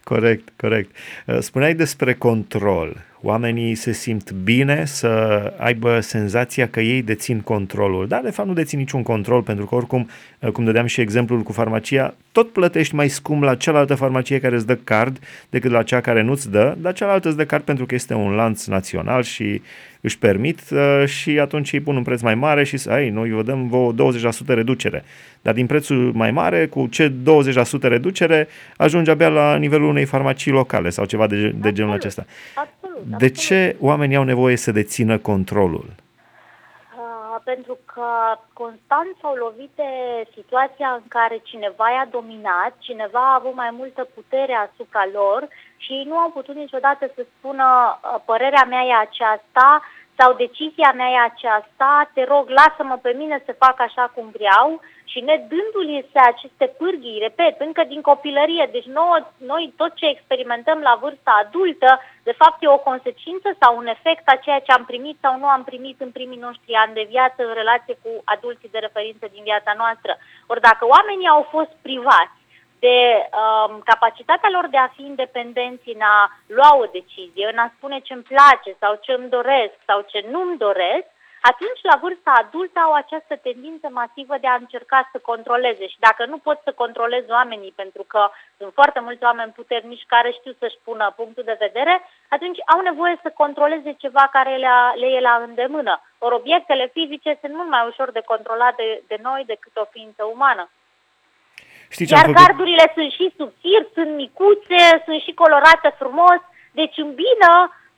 Corect, 0.04 0.48
corect. 0.63 0.92
Uh, 1.28 1.38
spuneai 1.40 1.73
despre 1.73 2.14
control. 2.14 3.08
Oamenii 3.21 3.76
se 3.76 3.92
simt 3.92 4.31
bine 4.31 4.85
să 4.85 5.54
aibă 5.57 5.99
senzația 5.99 6.68
că 6.68 6.80
ei 6.80 7.02
dețin 7.02 7.42
controlul, 7.42 8.07
dar 8.07 8.21
de 8.21 8.30
fapt 8.30 8.47
nu 8.47 8.54
dețin 8.54 8.80
niciun 8.80 9.04
control 9.04 9.42
pentru 9.42 9.66
că 9.66 9.76
oricum, 9.76 10.09
uh, 10.40 10.52
cum 10.52 10.64
dădeam 10.64 10.85
și 10.85 11.02
exemplul 11.02 11.42
cu 11.42 11.52
farmacia, 11.52 12.14
tot 12.31 12.52
plătești 12.52 12.95
mai 12.95 13.07
scump 13.07 13.44
la 13.44 13.56
cealaltă 13.56 13.95
farmacie 13.95 14.40
care 14.40 14.56
îți 14.56 14.66
dă 14.66 14.76
card 14.76 15.19
decât 15.49 15.71
la 15.71 15.83
cea 15.83 16.02
care 16.02 16.21
nu-ți 16.21 16.52
dă, 16.52 16.76
dar 16.78 16.94
cealaltă 16.94 17.28
îți 17.28 17.38
dă 17.38 17.45
card 17.45 17.64
pentru 17.64 17.85
că 17.85 17.95
este 17.95 18.14
un 18.14 18.31
lanț 18.31 18.66
național 18.66 19.23
și 19.23 19.61
își 20.02 20.18
permit 20.18 20.61
uh, 20.71 21.06
și 21.06 21.40
atunci 21.40 21.73
îi 21.73 21.80
pun 21.80 21.95
un 21.95 22.04
preț 22.04 22.21
mai 22.21 22.35
mare 22.35 22.64
și 22.64 22.80
ai, 22.90 23.09
noi 23.09 23.30
vă 23.30 23.44
dăm 23.44 23.68
vă 23.68 23.94
20% 24.44 24.45
reducere. 24.45 25.04
Dar 25.42 25.54
din 25.54 25.66
prețul 25.66 26.11
mai 26.14 26.31
mare, 26.31 26.68
cu 26.68 26.88
ce 26.88 27.11
20% 27.11 27.14
reducere, 27.81 28.47
ajunge 28.78 29.11
abia 29.11 29.28
la 29.28 29.56
nivelul 29.56 29.90
unei 29.90 30.06
farmacii 30.06 30.52
locale 30.52 30.90
sau 30.90 31.06
ceva 31.06 31.28
de, 31.28 31.49
de 31.49 31.71
genul 31.71 31.94
acesta. 31.94 32.26
Absolut, 32.56 32.79
de 33.06 33.13
absolut. 33.13 33.35
ce 33.35 33.75
oamenii 33.79 34.15
au 34.15 34.23
nevoie 34.23 34.56
să 34.56 34.71
dețină 34.71 35.18
controlul? 35.18 35.85
pentru 37.44 37.77
că 37.94 38.09
constant 38.53 39.09
s-au 39.21 39.35
lovit 39.45 39.71
de 39.75 39.91
situația 40.37 40.89
în 40.99 41.06
care 41.07 41.37
cineva 41.44 41.87
i-a 41.89 42.07
dominat, 42.18 42.71
cineva 42.87 43.23
a 43.29 43.37
avut 43.39 43.56
mai 43.56 43.71
multă 43.79 44.01
putere 44.15 44.53
asupra 44.53 45.03
lor 45.13 45.47
și 45.77 45.91
ei 45.94 46.06
nu 46.11 46.18
au 46.18 46.29
putut 46.29 46.56
niciodată 46.56 47.03
să 47.15 47.25
spună 47.37 47.65
părerea 48.25 48.65
mea 48.69 48.83
e 48.83 48.94
aceasta 49.07 49.81
sau 50.18 50.33
decizia 50.33 50.91
mea 50.95 51.09
e 51.09 51.29
aceasta, 51.31 52.09
te 52.13 52.23
rog, 52.23 52.49
lasă-mă 52.59 52.97
pe 53.01 53.13
mine 53.18 53.44
să 53.45 53.61
fac 53.63 53.79
așa 53.81 54.11
cum 54.15 54.25
vreau 54.37 54.81
și 55.11 55.19
ne 55.19 55.35
dându-le 55.51 56.06
aceste 56.13 56.66
pârghii, 56.78 57.23
repet, 57.28 57.56
încă 57.59 57.83
din 57.83 58.01
copilărie, 58.01 58.69
deci 58.71 58.85
noi, 58.85 59.25
noi 59.37 59.73
tot 59.78 59.92
ce 59.95 60.06
experimentăm 60.06 60.80
la 60.80 60.97
vârsta 61.01 61.31
adultă, 61.44 62.01
de 62.23 62.31
fapt 62.31 62.57
e 62.59 62.68
o 62.68 62.85
consecință 62.89 63.49
sau 63.61 63.78
un 63.78 63.87
efect 63.87 64.23
a 64.25 64.35
ceea 64.35 64.59
ce 64.59 64.71
am 64.71 64.85
primit 64.85 65.18
sau 65.21 65.37
nu 65.37 65.47
am 65.47 65.63
primit 65.63 66.01
în 66.01 66.11
primii 66.11 66.45
noștri 66.47 66.73
ani 66.73 66.94
de 66.94 67.06
viață 67.09 67.39
în 67.47 67.54
relație 67.54 67.95
cu 68.04 68.11
adulții 68.23 68.73
de 68.75 68.80
referință 68.80 69.25
din 69.31 69.44
viața 69.44 69.73
noastră. 69.78 70.18
Ori 70.47 70.61
dacă 70.61 70.83
oamenii 70.85 71.28
au 71.28 71.42
fost 71.49 71.71
privați 71.81 72.37
de 72.80 72.97
um, 73.21 73.81
capacitatea 73.92 74.49
lor 74.51 74.68
de 74.68 74.78
a 74.78 74.94
fi 74.95 75.01
independenți 75.01 75.89
în 75.95 76.01
a 76.01 76.18
lua 76.45 76.71
o 76.78 76.85
decizie, 76.97 77.49
în 77.51 77.57
a 77.57 77.71
spune 77.75 77.99
ce 77.99 78.13
îmi 78.13 78.30
place 78.33 78.69
sau 78.80 78.99
ce 79.01 79.11
îmi 79.11 79.30
doresc 79.30 79.75
sau 79.85 80.06
ce 80.11 80.25
nu-mi 80.31 80.57
doresc, 80.57 81.07
atunci 81.42 81.81
la 81.81 81.96
vârsta 82.02 82.31
adultă 82.36 82.80
au 82.80 82.94
această 82.94 83.36
tendință 83.36 83.88
masivă 83.92 84.36
de 84.42 84.48
a 84.48 84.62
încerca 84.64 85.10
să 85.12 85.18
controleze 85.19 85.88
și 85.88 86.00
dacă 86.00 86.26
nu 86.26 86.38
pot 86.38 86.60
să 86.64 86.72
controlez 86.72 87.24
oamenii 87.30 87.74
pentru 87.76 88.04
că 88.08 88.30
sunt 88.58 88.74
foarte 88.74 89.00
mulți 89.00 89.24
oameni 89.24 89.52
puternici 89.52 90.12
care 90.14 90.31
știu 90.31 90.54
să-și 90.60 90.81
pună 90.84 91.14
punctul 91.16 91.44
de 91.44 91.58
vedere, 91.60 91.94
atunci 92.30 92.60
au 92.74 92.80
nevoie 92.81 93.19
să 93.22 93.30
controleze 93.30 93.92
ceva 93.98 94.30
care 94.31 94.56
le, 94.56 94.69
le 94.96 95.06
e 95.06 95.19
la 95.19 95.44
îndemână. 95.48 96.02
Ori 96.18 96.36
obiectele 96.36 96.90
fizice 96.94 97.38
sunt 97.42 97.54
mult 97.54 97.69
mai 97.69 97.88
ușor 97.88 98.12
de 98.12 98.22
controlat 98.26 98.76
de, 98.76 99.04
de 99.08 99.18
noi 99.22 99.44
decât 99.46 99.78
o 99.78 99.86
ființă 99.92 100.24
umană. 100.24 100.69
Știți 101.90 102.14
Iar 102.14 102.26
făcut? 102.26 102.36
cardurile 102.36 102.92
sunt 102.94 103.12
și 103.12 103.34
subțiri, 103.38 103.90
sunt 103.94 104.16
micuțe, 104.16 104.84
sunt 105.06 105.22
și 105.22 105.34
colorate 105.34 105.96
frumos, 105.98 106.40
deci 106.72 106.98
îmbină 106.98 107.52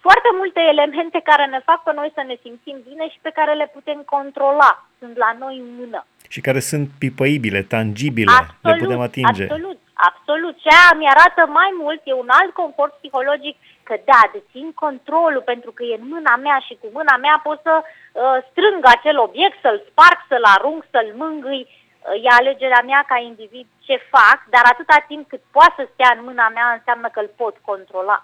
foarte 0.06 0.30
multe 0.40 0.62
elemente 0.74 1.20
care 1.30 1.46
ne 1.46 1.60
fac 1.70 1.80
pe 1.84 1.92
noi 2.00 2.12
să 2.18 2.24
ne 2.28 2.36
simțim 2.44 2.78
bine 2.90 3.06
și 3.10 3.20
pe 3.22 3.36
care 3.38 3.54
le 3.54 3.68
putem 3.76 4.00
controla. 4.14 4.72
Sunt 5.00 5.16
la 5.18 5.36
noi 5.40 5.56
în 5.64 5.70
mână. 5.80 6.06
Și 6.34 6.42
care 6.42 6.60
sunt 6.60 6.88
pipăibile, 7.00 7.62
tangibile, 7.76 8.32
absolut, 8.40 8.78
le 8.78 8.84
putem 8.84 9.02
atinge. 9.10 9.44
Absolut, 9.44 9.80
absolut. 10.10 10.56
Ce 10.64 10.70
aia 10.72 10.94
mi 11.02 11.12
arată 11.16 11.42
mai 11.60 11.72
mult, 11.82 12.02
e 12.04 12.14
un 12.14 12.32
alt 12.40 12.54
confort 12.62 12.94
psihologic, 12.98 13.56
că 13.84 13.96
da, 14.12 14.22
dețin 14.34 14.68
controlul 14.84 15.44
pentru 15.52 15.72
că 15.72 15.84
e 15.84 16.00
în 16.02 16.08
mâna 16.16 16.36
mea 16.46 16.58
și 16.68 16.74
cu 16.82 16.88
mâna 16.98 17.16
mea 17.26 17.38
pot 17.48 17.60
să 17.68 17.74
uh, 17.84 18.38
strâng 18.50 18.82
acel 18.96 19.18
obiect, 19.28 19.58
să-l 19.62 19.80
sparg, 19.90 20.20
să-l 20.32 20.46
arunc, 20.56 20.82
să-l 20.94 21.10
mângâi. 21.22 21.64
Uh, 21.68 22.26
e 22.26 22.30
alegerea 22.40 22.84
mea 22.92 23.02
ca 23.08 23.18
individ 23.30 23.68
ce 23.86 23.96
fac, 24.16 24.38
dar 24.54 24.64
atâta 24.66 24.98
timp 25.08 25.24
cât 25.30 25.44
poate 25.58 25.74
să 25.78 25.84
stea 25.94 26.12
în 26.18 26.24
mâna 26.28 26.48
mea 26.58 26.68
înseamnă 26.78 27.08
că 27.12 27.20
îl 27.20 27.30
pot 27.42 27.56
controla. 27.70 28.18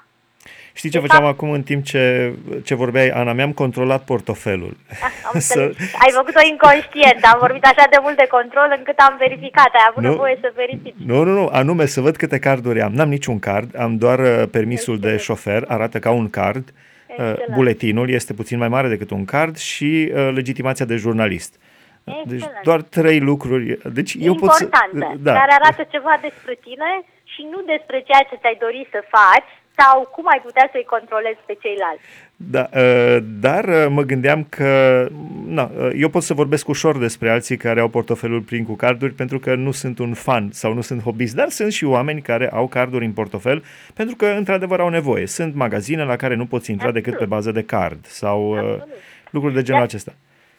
Știi 0.78 0.90
ce 0.90 1.00
făceam 1.00 1.26
acum 1.26 1.52
în 1.52 1.64
timp 1.64 1.84
ce, 1.84 2.34
ce 2.64 2.76
vorbeai, 2.76 3.10
Ana? 3.10 3.34
Mi-am 3.34 3.52
controlat 3.52 4.04
portofelul. 4.04 4.78
Ah, 4.90 5.12
am 5.34 5.40
să... 5.52 5.60
Ai 5.80 6.12
făcut-o 6.12 6.40
inconștient, 6.52 7.20
am 7.32 7.38
vorbit 7.40 7.64
așa 7.66 7.88
de 7.90 7.98
mult 8.02 8.18
de 8.18 8.28
control 8.30 8.76
încât 8.78 8.98
am 8.98 9.16
verificat, 9.20 9.70
ai 9.74 9.88
avut 9.90 10.04
nu, 10.04 10.10
nevoie 10.10 10.38
să 10.42 10.52
verifici. 10.56 10.94
Nu, 11.06 11.24
nu, 11.24 11.32
nu, 11.32 11.48
anume 11.52 11.86
să 11.86 12.02
văd 12.02 12.16
câte 12.16 12.40
carduri 12.40 12.82
am. 12.82 12.94
N-am 12.94 13.10
niciun 13.10 13.40
card, 13.40 13.80
am 13.80 13.98
doar 13.98 14.20
uh, 14.20 14.44
permisul 14.52 14.94
Excelent. 14.94 15.18
de 15.18 15.24
șofer, 15.24 15.64
arată 15.68 16.00
ca 16.00 16.12
un 16.12 16.30
card. 16.30 16.66
Uh, 16.68 17.16
Excelent. 17.16 17.54
Buletinul 17.54 18.10
este 18.10 18.34
puțin 18.34 18.58
mai 18.58 18.68
mare 18.68 18.88
decât 18.88 19.10
un 19.10 19.26
card 19.26 19.58
și 19.58 20.12
uh, 20.14 20.30
legitimația 20.34 20.86
de 20.86 20.96
jurnalist. 20.96 21.60
Excelent. 22.04 22.30
Deci 22.30 22.44
doar 22.64 22.82
trei 22.82 23.20
lucruri. 23.20 23.78
Deci 23.94 24.16
eu 24.20 24.36
pot 24.36 24.52
să, 24.52 24.70
da. 25.18 25.34
care 25.34 25.54
arată 25.62 25.88
ceva 25.92 26.20
despre 26.22 26.58
tine 26.62 26.90
și 27.24 27.42
nu 27.52 27.60
despre 27.74 27.98
ceea 28.08 28.24
ce 28.30 28.36
ți-ai 28.42 28.58
dori 28.60 28.88
să 28.92 29.00
faci, 29.18 29.52
sau 29.78 30.10
cum 30.12 30.28
ai 30.28 30.42
putea 30.44 30.70
să-i 30.72 30.84
controlezi 30.84 31.40
pe 31.46 31.58
ceilalți. 31.62 32.04
Da, 32.36 32.70
uh, 32.74 33.18
dar 33.40 33.66
uh, 33.66 33.86
mă 33.90 34.02
gândeam 34.02 34.44
că 34.50 35.08
na, 35.46 35.72
uh, 35.78 35.90
eu 35.96 36.10
pot 36.10 36.24
să 36.24 36.34
vorbesc 36.34 36.68
ușor 36.68 36.98
despre 36.98 37.30
alții 37.30 37.58
care 37.58 37.80
au 37.80 37.88
portofelul 37.88 38.42
plin 38.42 38.66
cu 38.66 38.74
carduri 38.74 39.14
pentru 39.14 39.40
că 39.40 39.56
nu 39.56 39.72
sunt 39.72 40.00
un 40.00 40.14
fan 40.14 40.50
sau 40.52 40.74
nu 40.74 40.82
sunt 40.82 41.02
hobbyist, 41.02 41.36
dar 41.36 41.50
sunt 41.50 41.72
și 41.72 41.86
oameni 41.86 42.22
care 42.22 42.50
au 42.50 42.68
carduri 42.68 43.06
în 43.06 43.14
portofel 43.14 43.64
pentru 43.94 44.16
că 44.16 44.26
într-adevăr 44.26 44.80
au 44.80 44.90
nevoie. 44.90 45.28
Sunt 45.28 45.56
magazine 45.56 46.04
la 46.04 46.16
care 46.16 46.36
nu 46.36 46.46
poți 46.46 46.72
intra 46.72 46.88
Absolut. 46.88 47.06
decât 47.06 47.20
pe 47.20 47.34
bază 47.36 47.52
de 47.52 47.64
card 47.64 48.06
sau 48.06 48.54
Absolut. 48.54 48.88
lucruri 49.30 49.54
de 49.54 49.62
genul 49.62 49.82
acesta. 49.82 50.14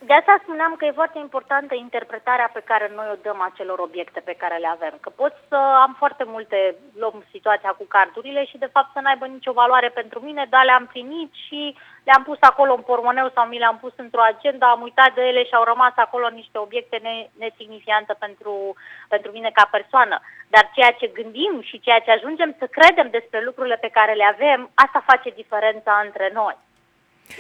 De 0.09 0.15
asta 0.15 0.41
spuneam 0.43 0.75
că 0.77 0.85
e 0.85 1.01
foarte 1.01 1.19
importantă 1.19 1.75
interpretarea 1.75 2.51
pe 2.53 2.63
care 2.71 2.93
noi 2.95 3.09
o 3.13 3.21
dăm 3.23 3.41
acelor 3.41 3.79
obiecte 3.79 4.21
pe 4.21 4.39
care 4.43 4.57
le 4.57 4.71
avem. 4.77 4.95
Că 5.01 5.11
pot 5.11 5.35
să 5.49 5.59
am 5.85 5.93
foarte 5.99 6.25
multe, 6.27 6.59
luăm 7.01 7.25
situația 7.31 7.73
cu 7.79 7.85
cardurile 7.85 8.45
și 8.45 8.59
de 8.59 8.73
fapt 8.75 8.91
să 8.93 9.01
n-aibă 9.01 9.27
nicio 9.27 9.53
valoare 9.53 9.89
pentru 9.89 10.19
mine, 10.21 10.47
dar 10.51 10.65
le-am 10.65 10.87
primit 10.87 11.31
și 11.47 11.77
le-am 12.05 12.23
pus 12.23 12.39
acolo 12.41 12.73
în 12.75 12.81
pormoneu 12.91 13.31
sau 13.35 13.47
mi 13.47 13.59
le-am 13.59 13.79
pus 13.79 13.93
într-o 13.97 14.23
agenda, 14.23 14.67
am 14.71 14.83
uitat 14.83 15.15
de 15.15 15.23
ele 15.23 15.45
și 15.45 15.55
au 15.55 15.65
rămas 15.65 15.93
acolo 15.97 16.29
niște 16.29 16.59
obiecte 16.59 16.97
nesignifiante 17.39 18.15
pentru, 18.19 18.75
pentru 19.09 19.31
mine 19.31 19.51
ca 19.55 19.69
persoană. 19.71 20.21
Dar 20.49 20.71
ceea 20.75 20.93
ce 21.01 21.17
gândim 21.19 21.55
și 21.63 21.81
ceea 21.81 21.99
ce 21.99 22.11
ajungem 22.11 22.55
să 22.59 22.67
credem 22.67 23.09
despre 23.11 23.41
lucrurile 23.45 23.77
pe 23.77 23.95
care 23.99 24.13
le 24.13 24.25
avem, 24.25 24.71
asta 24.75 25.03
face 25.07 25.31
diferența 25.31 26.01
între 26.05 26.31
noi 26.33 26.57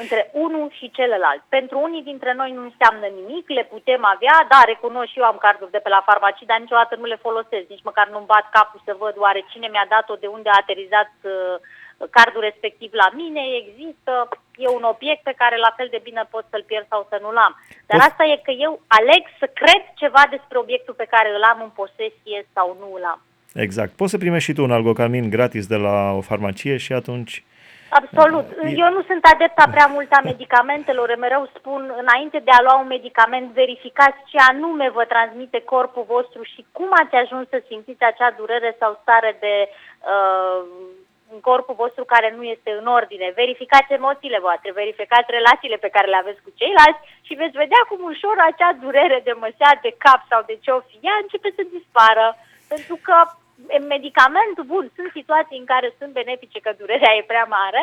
între 0.02 0.30
unul 0.44 0.66
și 0.78 0.90
celălalt. 0.98 1.42
Pentru 1.48 1.76
unii 1.86 2.08
dintre 2.10 2.32
noi 2.40 2.50
nu 2.52 2.62
înseamnă 2.68 3.06
nimic, 3.18 3.44
le 3.58 3.64
putem 3.74 4.02
avea, 4.14 4.36
da, 4.52 4.60
recunosc 4.66 5.10
și 5.10 5.18
eu 5.18 5.24
am 5.24 5.38
carduri 5.46 5.74
de 5.76 5.84
pe 5.84 5.88
la 5.96 6.02
farmacii, 6.08 6.50
dar 6.50 6.58
niciodată 6.60 6.94
nu 6.96 7.06
le 7.12 7.24
folosesc, 7.26 7.66
nici 7.68 7.88
măcar 7.88 8.06
nu-mi 8.08 8.30
bat 8.34 8.46
capul 8.56 8.80
să 8.84 9.00
văd 9.02 9.14
oare 9.24 9.40
cine 9.50 9.68
mi-a 9.70 9.86
dat-o, 9.94 10.14
de 10.22 10.26
unde 10.36 10.48
a 10.50 10.60
aterizat 10.62 11.12
uh, 11.22 11.56
cardul 12.10 12.42
respectiv 12.48 12.90
la 12.92 13.08
mine, 13.20 13.42
există, 13.62 14.12
e 14.64 14.68
un 14.78 14.84
obiect 14.94 15.22
pe 15.22 15.38
care 15.42 15.56
la 15.56 15.72
fel 15.76 15.88
de 15.90 16.00
bine 16.02 16.22
pot 16.30 16.44
să-l 16.50 16.64
pierd 16.66 16.86
sau 16.88 17.06
să 17.10 17.18
nu-l 17.22 17.36
am. 17.46 17.54
Dar 17.86 18.00
asta 18.00 18.24
e 18.24 18.46
că 18.46 18.52
eu 18.66 18.72
aleg 18.86 19.22
să 19.40 19.46
cred 19.60 19.82
ceva 20.02 20.22
despre 20.30 20.58
obiectul 20.58 20.94
pe 20.94 21.10
care 21.14 21.28
îl 21.36 21.42
am 21.42 21.58
în 21.66 21.72
posesie 21.80 22.38
sau 22.52 22.76
nu 22.80 22.88
îl 22.96 23.04
am. 23.04 23.20
Exact. 23.54 23.92
Poți 23.92 24.10
să 24.10 24.18
primești 24.18 24.48
și 24.48 24.56
tu 24.56 24.62
un 24.62 24.72
algocamin 24.72 25.30
gratis 25.30 25.66
de 25.66 25.76
la 25.76 26.12
o 26.12 26.20
farmacie 26.20 26.76
și 26.76 26.92
atunci 26.92 27.44
Absolut. 27.88 28.46
Eu 28.76 28.90
nu 28.92 29.02
sunt 29.02 29.24
adepta 29.24 29.64
prea 29.70 29.86
mult 29.86 30.12
a 30.12 30.20
medicamentelor. 30.24 31.16
Mereu 31.16 31.50
spun, 31.56 31.94
înainte 32.02 32.38
de 32.38 32.50
a 32.50 32.62
lua 32.62 32.76
un 32.78 32.86
medicament, 32.86 33.52
verificați 33.52 34.18
ce 34.30 34.38
anume 34.50 34.90
vă 34.90 35.04
transmite 35.04 35.60
corpul 35.60 36.04
vostru 36.08 36.42
și 36.42 36.66
cum 36.72 36.88
ați 36.90 37.14
ajuns 37.14 37.48
să 37.48 37.62
simțiți 37.66 38.04
acea 38.04 38.30
durere 38.30 38.76
sau 38.78 38.98
stare 39.02 39.36
de 39.40 39.54
uh, 40.12 40.62
în 41.32 41.40
corpul 41.40 41.74
vostru 41.84 42.04
care 42.04 42.28
nu 42.36 42.42
este 42.42 42.70
în 42.80 42.86
ordine. 42.98 43.32
Verificați 43.34 43.92
emoțiile 43.92 44.38
voastre, 44.46 44.78
verificați 44.82 45.34
relațiile 45.38 45.76
pe 45.76 45.92
care 45.94 46.08
le 46.08 46.18
aveți 46.22 46.42
cu 46.42 46.50
ceilalți 46.60 47.04
și 47.26 47.34
veți 47.42 47.60
vedea 47.62 47.82
cum 47.88 48.00
ușor 48.12 48.36
acea 48.38 48.72
durere 48.84 49.20
de 49.24 49.34
măsea, 49.44 49.70
de 49.82 49.92
cap 50.04 50.20
sau 50.30 50.40
de 50.50 50.56
ce 50.62 50.70
o 50.70 50.80
fi, 50.88 50.96
ea 51.08 51.16
începe 51.22 51.50
să 51.56 51.62
dispară. 51.76 52.26
Pentru 52.72 52.98
că 53.06 53.16
medicamentul, 53.94 54.64
bun, 54.64 54.90
sunt 54.96 55.10
situații 55.18 55.58
în 55.58 55.64
care 55.64 55.94
sunt 55.98 56.12
benefice 56.12 56.58
că 56.60 56.72
durerea 56.78 57.12
e 57.14 57.32
prea 57.32 57.46
mare, 57.58 57.82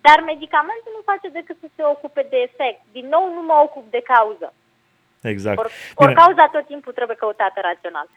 dar 0.00 0.18
medicamentul 0.20 0.92
nu 0.94 1.08
face 1.10 1.28
decât 1.28 1.56
să 1.60 1.68
se 1.76 1.82
ocupe 1.84 2.26
de 2.30 2.38
efect. 2.48 2.80
Din 2.92 3.06
nou, 3.08 3.24
nu 3.34 3.42
mă 3.42 3.56
ocup 3.66 3.90
de 3.90 4.02
cauză. 4.12 4.52
Exact. 5.28 5.58
Or, 5.58 5.70
or 5.94 6.12
cauza 6.12 6.48
tot 6.52 6.66
timpul 6.66 6.92
trebuie 6.92 7.16
căutată 7.16 7.60
rațional. 7.62 8.08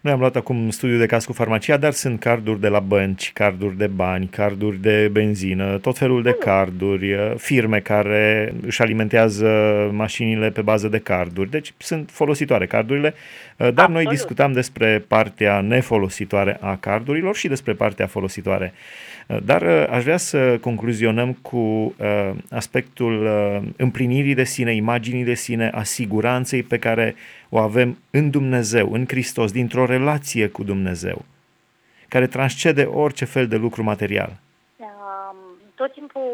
Noi 0.00 0.12
am 0.12 0.18
luat 0.18 0.36
acum 0.36 0.70
studiu 0.70 0.98
de 0.98 1.06
caz 1.06 1.24
cu 1.24 1.32
farmacia, 1.32 1.76
dar 1.76 1.92
sunt 1.92 2.20
carduri 2.20 2.60
de 2.60 2.68
la 2.68 2.80
bănci, 2.80 3.32
carduri 3.32 3.76
de 3.76 3.86
bani, 3.86 4.26
carduri 4.26 4.76
de 4.76 5.08
benzină, 5.12 5.78
tot 5.78 5.98
felul 5.98 6.22
de 6.22 6.32
carduri, 6.32 7.12
uh, 7.12 7.32
firme 7.36 7.80
care 7.80 8.54
își 8.62 8.82
alimentează 8.82 9.48
mașinile 9.92 10.50
pe 10.50 10.62
bază 10.62 10.88
de 10.88 10.98
carduri. 10.98 11.50
Deci 11.50 11.74
sunt 11.78 12.10
folositoare 12.10 12.66
cardurile, 12.66 13.14
uh, 13.14 13.56
dar 13.56 13.68
Absolut. 13.68 13.94
noi 13.94 14.04
discutam 14.06 14.52
despre 14.52 15.04
partea 15.08 15.60
nefolositoare 15.60 16.58
a 16.60 16.76
cardurilor 16.76 17.36
și 17.36 17.48
despre 17.48 17.72
partea 17.72 18.06
folositoare. 18.06 18.74
Uh, 19.26 19.36
dar 19.44 19.62
aș 19.90 20.02
vrea 20.02 20.16
să 20.16 20.58
concluzionăm 20.60 21.32
cu 21.32 21.94
aspectul 22.50 23.28
împlinirii 23.76 24.34
de 24.34 24.44
sine, 24.44 24.74
imaginii 24.74 25.24
de 25.24 25.34
sine, 25.34 25.68
a 25.68 25.82
siguranței 25.82 26.62
pe 26.62 26.78
care 26.78 27.14
o 27.48 27.58
avem 27.58 27.98
în 28.10 28.30
Dumnezeu, 28.30 28.92
în 28.92 29.04
Hristos, 29.08 29.52
dintr-o 29.52 29.86
relație 29.86 30.46
cu 30.46 30.62
Dumnezeu, 30.62 31.24
care 32.08 32.26
transcede 32.26 32.82
orice 32.82 33.24
fel 33.24 33.46
de 33.46 33.56
lucru 33.56 33.82
material? 33.82 34.40
Tot 35.74 35.92
timpul 35.92 36.28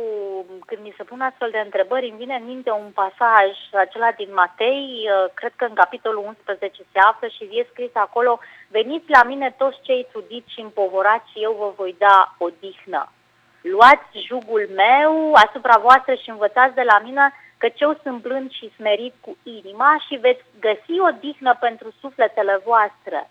când 0.66 0.82
mi 0.82 0.94
se 0.96 1.04
pun 1.04 1.20
astfel 1.20 1.50
de 1.50 1.58
întrebări, 1.58 2.08
îmi 2.08 2.18
vine 2.18 2.34
în 2.34 2.44
minte 2.44 2.70
un 2.70 2.90
pasaj, 2.94 3.50
acela 3.72 4.10
din 4.12 4.32
Matei, 4.34 5.08
uh, 5.08 5.30
cred 5.34 5.52
că 5.56 5.64
în 5.64 5.74
capitolul 5.74 6.24
11 6.26 6.82
se 6.92 6.98
află 6.98 7.26
și 7.28 7.42
e 7.44 7.66
scris 7.70 7.90
acolo, 7.94 8.38
veniți 8.68 9.10
la 9.10 9.22
mine 9.22 9.54
toți 9.58 9.80
cei 9.82 10.06
trudiți 10.10 10.52
și 10.52 10.60
împovorați 10.60 11.30
și 11.30 11.42
eu 11.42 11.52
vă 11.52 11.72
voi 11.76 11.94
da 11.98 12.34
odihnă. 12.38 13.12
Luați 13.60 14.24
jugul 14.26 14.68
meu 14.74 15.32
asupra 15.32 15.76
voastră 15.78 16.14
și 16.14 16.30
învățați 16.30 16.74
de 16.74 16.82
la 16.82 16.98
mine 16.98 17.32
căci 17.58 17.80
eu 17.80 17.98
sunt 18.02 18.22
blând 18.22 18.50
și 18.50 18.72
smerit 18.76 19.14
cu 19.20 19.36
inima 19.42 20.04
și 20.06 20.14
veți 20.16 20.44
găsi 20.60 21.00
o 21.08 21.10
dihnă 21.20 21.56
pentru 21.60 21.92
sufletele 22.00 22.60
voastre. 22.64 23.30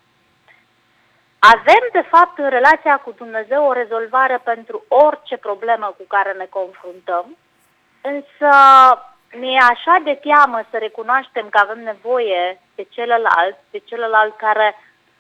Avem, 1.40 1.84
de 1.92 2.02
fapt, 2.02 2.38
în 2.38 2.50
relația 2.50 2.98
cu 2.98 3.12
Dumnezeu 3.18 3.66
o 3.66 3.74
rezolvare 3.74 4.40
pentru 4.44 4.84
orice 4.88 5.38
problemă 5.38 5.96
cu 5.98 6.04
care 6.08 6.32
ne 6.34 6.46
confruntăm, 6.50 7.38
însă 8.02 8.50
mi-e 9.34 9.60
așa 9.70 9.96
de 10.04 10.14
teamă 10.14 10.62
să 10.70 10.78
recunoaștem 10.78 11.50
că 11.50 11.58
avem 11.62 11.84
nevoie 11.84 12.62
pe 12.76 12.88
celălalt, 12.90 13.58
pe 13.70 13.78
celălalt 13.78 14.38
care 14.38 14.76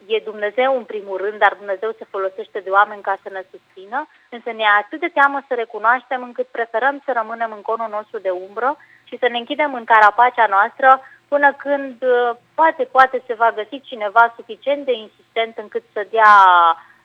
e 0.06 0.20
Dumnezeu 0.24 0.78
în 0.78 0.84
primul 0.84 1.18
rând, 1.18 1.38
dar 1.40 1.54
Dumnezeu 1.58 1.92
se 1.98 2.06
folosește 2.10 2.60
de 2.60 2.70
oameni 2.70 3.02
ca 3.02 3.18
să 3.24 3.30
ne 3.32 3.44
susțină, 3.52 4.08
însă 4.30 4.52
ne 4.52 4.64
e 4.64 4.78
atât 4.80 5.00
de 5.00 5.08
teamă 5.08 5.44
să 5.48 5.54
recunoaștem 5.54 6.24
încât 6.24 6.48
preferăm 6.48 7.02
să 7.06 7.12
rămânem 7.16 7.52
în 7.52 7.62
conul 7.62 7.90
nostru 7.90 8.20
de 8.20 8.30
umbră 8.30 8.78
și 9.04 9.18
să 9.18 9.28
ne 9.30 9.38
închidem 9.38 9.74
în 9.74 9.84
carapacea 9.84 10.46
noastră 10.46 11.02
până 11.30 11.54
când 11.54 11.96
uh, 12.02 12.36
poate, 12.56 12.84
poate 12.84 13.24
se 13.28 13.34
va 13.34 13.52
găsi 13.56 13.82
cineva 13.82 14.34
suficient 14.36 14.86
de 14.86 14.92
insistent 14.92 15.58
încât 15.58 15.84
să 15.94 16.08
dea 16.10 16.36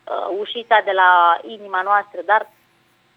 uh, 0.05 0.37
ușița 0.39 0.81
de 0.85 0.91
la 0.91 1.41
inima 1.43 1.83
noastră, 1.83 2.21
dar 2.25 2.51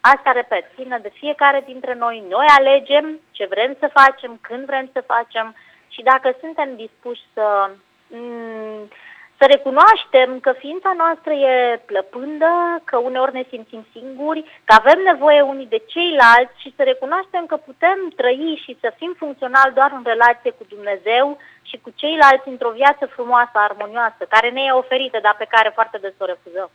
asta, 0.01 0.31
repet, 0.31 0.65
ține 0.75 0.97
de 1.01 1.11
fiecare 1.13 1.63
dintre 1.65 1.93
noi. 1.93 2.23
Noi 2.29 2.45
alegem 2.57 3.19
ce 3.31 3.45
vrem 3.49 3.75
să 3.79 3.89
facem, 3.93 4.37
când 4.41 4.65
vrem 4.65 4.89
să 4.93 5.01
facem 5.01 5.55
și 5.87 6.01
dacă 6.03 6.35
suntem 6.39 6.75
dispuși 6.75 7.21
să... 7.33 7.69
Mm, 8.07 8.89
să 9.39 9.45
recunoaștem 9.45 10.39
că 10.39 10.51
ființa 10.51 10.91
noastră 10.97 11.33
e 11.33 11.81
plăpândă, 11.85 12.51
că 12.83 12.97
uneori 12.97 13.33
ne 13.33 13.45
simțim 13.49 13.85
singuri, 13.91 14.61
că 14.63 14.73
avem 14.77 14.99
nevoie 15.11 15.41
unii 15.41 15.73
de 15.75 15.81
ceilalți 15.93 16.61
și 16.61 16.73
să 16.75 16.83
recunoaștem 16.83 17.45
că 17.45 17.55
putem 17.55 17.97
trăi 18.15 18.61
și 18.63 18.77
să 18.81 18.93
fim 18.97 19.13
funcționali 19.17 19.73
doar 19.73 19.91
în 19.93 20.03
relație 20.05 20.51
cu 20.51 20.63
Dumnezeu 20.73 21.37
și 21.61 21.77
cu 21.83 21.89
ceilalți 21.95 22.47
într-o 22.47 22.77
viață 22.81 23.05
frumoasă, 23.05 23.51
armonioasă, 23.53 24.21
care 24.29 24.49
ne 24.49 24.61
e 24.61 24.81
oferită, 24.83 25.19
dar 25.21 25.35
pe 25.37 25.47
care 25.49 25.69
foarte 25.73 25.97
des 25.97 26.13
o 26.17 26.25
refuzăm. 26.25 26.69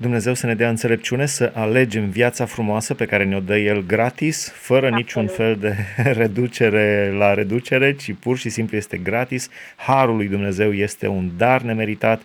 Dumnezeu 0.00 0.34
să 0.34 0.46
ne 0.46 0.54
dea 0.54 0.68
înțelepciune 0.68 1.26
să 1.26 1.52
alegem 1.54 2.08
viața 2.08 2.44
frumoasă 2.44 2.94
pe 2.94 3.04
care 3.04 3.24
ne-o 3.24 3.40
dă 3.40 3.56
El 3.56 3.86
gratis, 3.86 4.48
fără 4.48 4.86
Absolut. 4.86 5.04
niciun 5.04 5.26
fel 5.26 5.56
de 5.56 5.74
reducere 6.20 7.14
la 7.18 7.34
reducere, 7.34 7.94
ci 7.94 8.14
pur 8.20 8.38
și 8.38 8.48
simplu 8.48 8.76
este 8.76 8.96
gratis. 8.96 9.48
Harul 9.76 10.16
lui 10.16 10.28
Dumnezeu 10.28 10.72
este 10.72 11.06
un 11.06 11.30
dar 11.36 11.62
nemeritat 11.62 12.22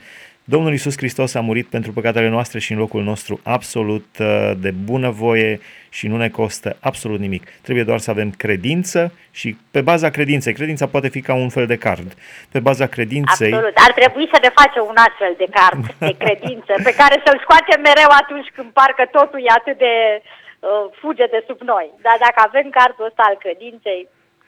Domnul 0.48 0.72
Iisus 0.72 0.98
Hristos 0.98 1.34
a 1.34 1.42
murit 1.42 1.68
pentru 1.76 1.92
păcatele 1.92 2.30
noastre 2.30 2.60
și 2.60 2.72
în 2.72 2.78
locul 2.78 3.04
nostru 3.04 3.40
absolut 3.44 4.06
uh, 4.20 4.52
de 4.66 4.72
bunăvoie 4.72 5.60
și 5.90 6.08
nu 6.08 6.18
ne 6.18 6.30
costă 6.30 6.78
absolut 6.90 7.20
nimic. 7.20 7.44
Trebuie 7.66 7.84
doar 7.90 8.00
să 8.00 8.12
avem 8.12 8.30
credință 8.44 9.12
și 9.32 9.58
pe 9.72 9.82
baza 9.82 10.10
credinței, 10.10 10.54
credința 10.54 10.88
poate 10.88 11.10
fi 11.10 11.22
ca 11.22 11.34
un 11.34 11.50
fel 11.50 11.66
de 11.66 11.78
card. 11.78 12.10
Pe 12.52 12.60
baza 12.60 12.88
credinței... 12.96 13.54
Absolut, 13.54 13.78
ar 13.88 13.92
trebui 14.00 14.26
să 14.34 14.38
ne 14.42 14.52
facem 14.60 14.84
un 14.92 14.98
astfel 15.08 15.34
de 15.38 15.48
card 15.58 15.84
de 16.08 16.16
credință 16.24 16.74
pe 16.88 16.94
care 17.00 17.16
să-l 17.26 17.40
scoatem 17.44 17.82
mereu 17.82 18.12
atunci 18.22 18.50
când 18.56 18.70
parcă 18.80 19.04
totul 19.18 19.40
e 19.44 19.60
atât 19.60 19.78
de 19.78 19.94
uh, 20.22 20.86
fuge 21.02 21.26
de 21.36 21.44
sub 21.48 21.60
noi. 21.74 21.88
Dar 22.06 22.18
dacă 22.26 22.40
avem 22.48 22.68
cardul 22.80 23.06
ăsta 23.10 23.24
al 23.26 23.38
credinței, 23.44 24.02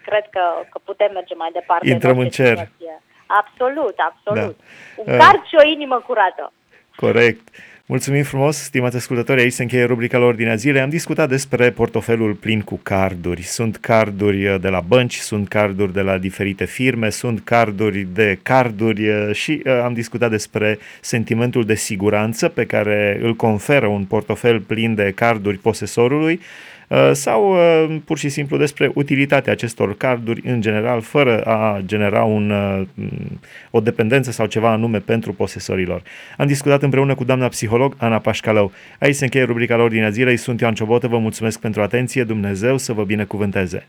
cred 0.07 0.25
că, 0.35 0.43
că 0.71 0.77
putem 0.89 1.11
merge 1.13 1.35
mai 1.35 1.51
departe. 1.59 1.89
Intrăm 1.95 2.17
în 2.25 2.29
cer. 2.37 2.57
Situație. 2.57 2.95
Absolut, 3.27 3.95
absolut. 3.97 4.57
Da. 4.57 5.03
Un 5.03 5.17
card 5.17 5.41
uh. 5.41 5.47
și 5.47 5.55
o 5.63 5.67
inimă 5.67 6.03
curată. 6.07 6.51
Corect. 6.95 7.47
Mulțumim 7.89 8.23
frumos, 8.23 8.57
stimați 8.57 8.95
ascultători, 8.95 9.41
aici 9.41 9.53
se 9.53 9.61
încheie 9.61 9.83
rubrica 9.83 10.17
la 10.17 10.25
Ordinea 10.25 10.55
Zilei. 10.55 10.81
Am 10.81 10.89
discutat 10.89 11.29
despre 11.29 11.71
portofelul 11.71 12.33
plin 12.33 12.61
cu 12.61 12.79
carduri. 12.83 13.41
Sunt 13.41 13.77
carduri 13.77 14.47
uh, 14.47 14.59
de 14.61 14.67
la 14.67 14.79
bănci, 14.79 15.15
sunt 15.15 15.47
carduri 15.47 15.93
de 15.93 16.01
la 16.01 16.17
diferite 16.17 16.65
firme, 16.65 17.09
sunt 17.09 17.43
carduri 17.43 18.07
de 18.13 18.39
carduri 18.43 19.09
uh, 19.09 19.33
și 19.33 19.61
uh, 19.65 19.81
am 19.83 19.93
discutat 19.93 20.29
despre 20.29 20.79
sentimentul 21.01 21.65
de 21.65 21.75
siguranță 21.75 22.47
pe 22.47 22.65
care 22.65 23.19
îl 23.21 23.35
conferă 23.35 23.87
un 23.87 24.05
portofel 24.05 24.59
plin 24.59 24.95
de 24.95 25.11
carduri 25.15 25.57
posesorului. 25.57 26.41
Uh, 26.87 27.09
sau 27.13 27.51
uh, 27.51 27.97
pur 28.05 28.17
și 28.17 28.29
simplu 28.29 28.57
despre 28.57 28.91
utilitatea 28.93 29.51
acestor 29.51 29.97
carduri 29.97 30.41
în 30.45 30.61
general, 30.61 31.01
fără 31.01 31.41
a 31.41 31.81
genera 31.85 32.23
un, 32.23 32.49
uh, 32.49 32.81
o 33.71 33.79
dependență 33.79 34.31
sau 34.31 34.45
ceva 34.45 34.71
anume 34.71 34.99
pentru 34.99 35.33
posesorilor. 35.33 36.01
Am 36.37 36.47
discutat 36.47 36.83
împreună 36.83 37.15
cu 37.15 37.23
doamna 37.23 37.47
psiholog 37.47 37.95
Ana 37.97 38.19
Pașcalău. 38.19 38.71
Aici 38.99 39.15
se 39.15 39.23
încheie 39.23 39.43
rubrica 39.43 39.75
la 39.75 39.83
ordinea 39.83 40.09
zilei. 40.09 40.37
Sunt 40.37 40.59
Ioan 40.59 40.73
Ciobotă, 40.73 41.07
vă 41.07 41.17
mulțumesc 41.17 41.59
pentru 41.59 41.81
atenție, 41.81 42.23
Dumnezeu 42.23 42.77
să 42.77 42.93
vă 42.93 43.03
binecuvânteze! 43.03 43.87